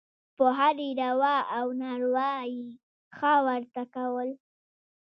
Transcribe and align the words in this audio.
په 0.37 0.45
هرې 0.57 0.89
روا 1.01 1.35
او 1.57 1.65
ناروا 1.81 2.31
یې 2.53 2.65
«ښه» 3.17 3.33
ورته 3.45 3.83
کول. 3.93 4.29